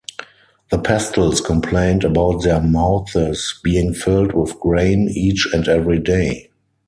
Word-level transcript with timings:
The 0.71 0.79
pestles 0.79 1.41
complained 1.41 2.03
about 2.03 2.41
their 2.41 2.59
mouths 2.59 3.59
being 3.63 3.93
filled 3.93 4.33
with 4.33 4.59
grain 4.59 5.07
each 5.11 5.47
and 5.53 5.67
every 5.67 5.99
day. 5.99 6.49